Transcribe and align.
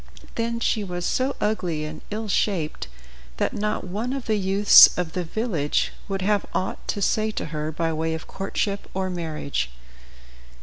Then 0.33 0.59
she 0.59 0.83
was 0.83 1.05
so 1.05 1.35
ugly 1.39 1.85
and 1.85 2.01
ill 2.09 2.27
shaped 2.27 2.87
that 3.37 3.53
not 3.53 3.83
one 3.83 4.13
of 4.13 4.25
the 4.25 4.35
youths 4.39 4.87
of 4.97 5.13
the 5.13 5.23
village 5.23 5.91
would 6.07 6.23
have 6.23 6.43
aught 6.55 6.87
to 6.87 7.03
say 7.03 7.29
to 7.29 7.45
her 7.53 7.71
by 7.71 7.93
way 7.93 8.15
of 8.15 8.25
courtship 8.25 8.89
or 8.95 9.11
marriage. 9.11 9.69